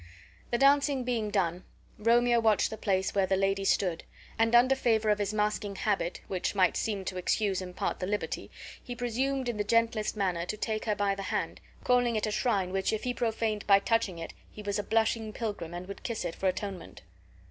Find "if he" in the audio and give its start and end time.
12.91-13.13